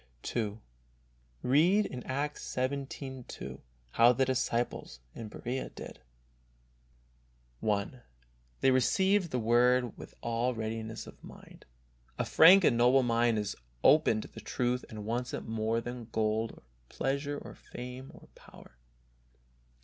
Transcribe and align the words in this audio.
II. 0.35 0.57
Read 1.43 1.85
in 1.85 2.01
Acts 2.07 2.41
xvii, 2.41 2.87
77, 2.89 3.61
how 3.91 4.11
the 4.11 4.25
disciples 4.25 4.99
in 5.13 5.27
Berea 5.27 5.69
did, 5.69 5.99
1." 7.59 8.01
They 8.61 8.71
received 8.71 9.29
the 9.29 9.37
Word 9.37 9.95
with 9.99 10.15
all 10.21 10.55
readiness 10.55 11.05
of 11.05 11.23
mind." 11.23 11.65
A 12.17 12.25
frank 12.25 12.63
and 12.63 12.75
noble 12.75 13.03
mind 13.03 13.37
is 13.37 13.55
open 13.83 14.21
to 14.21 14.27
the 14.27 14.41
truth, 14.41 14.83
and 14.89 15.05
wants 15.05 15.35
it 15.35 15.45
more 15.47 15.79
than 15.79 16.05
gold 16.11 16.53
or 16.53 16.63
pleasure 16.89 17.37
or 17.37 17.53
fame 17.53 18.09
or 18.11 18.27
power. 18.33 18.77